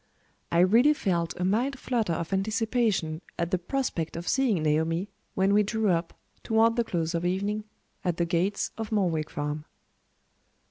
I 0.51 0.61
really 0.61 0.95
felt 0.95 1.39
a 1.39 1.45
mild 1.45 1.77
flutter 1.77 2.13
of 2.13 2.33
anticipation 2.33 3.21
at 3.37 3.51
the 3.51 3.59
prospect 3.59 4.15
of 4.17 4.27
seeing 4.27 4.63
Naomi, 4.63 5.09
when 5.35 5.53
we 5.53 5.61
drew 5.61 5.89
up, 5.89 6.15
toward 6.41 6.75
the 6.75 6.83
close 6.83 7.13
of 7.13 7.23
evening, 7.23 7.65
at 8.03 8.17
the 8.17 8.25
gates 8.25 8.71
of 8.79 8.91
Morwick 8.91 9.29
Farm. 9.29 9.63